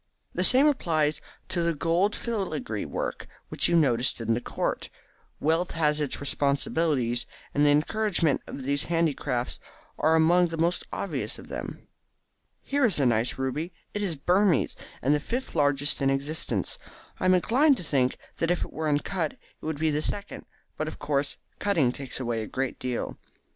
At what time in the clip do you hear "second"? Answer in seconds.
20.01-20.47